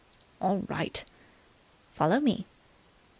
"All 0.41 0.61
right." 0.67 1.05
"Follow 1.91 2.19
me." 2.19 2.47